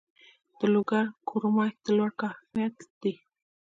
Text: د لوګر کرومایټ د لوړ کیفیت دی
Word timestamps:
د 0.57 0.59
لوګر 0.73 1.05
کرومایټ 1.27 1.75
د 1.83 1.87
لوړ 1.97 2.11
کیفیت 2.21 2.75
دی 3.01 3.13